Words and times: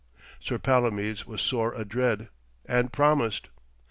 Sir 0.39 0.57
Palomides 0.57 1.27
was 1.27 1.43
sore 1.43 1.75
adread, 1.75 2.29
and 2.65 2.91
promised. 2.91 3.49